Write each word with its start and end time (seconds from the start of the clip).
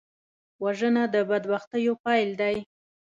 وژنه 0.63 1.03
د 1.13 1.15
بدبختیو 1.29 1.93
پیل 2.03 2.29
دی 2.39 2.57